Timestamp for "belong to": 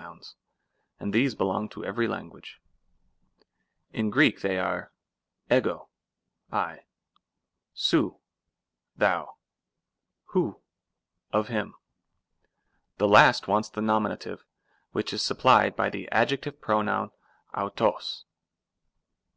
1.34-1.84